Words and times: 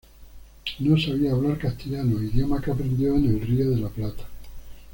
No 0.79 0.97
sabía 0.97 1.31
hablar 1.33 1.59
castellano, 1.59 2.23
idioma 2.23 2.59
que 2.59 2.71
aprendió 2.71 3.13
en 3.15 3.25
el 3.27 3.39
Río 3.39 3.69
de 3.69 3.77
la 3.77 3.89
Plata. 3.89 4.23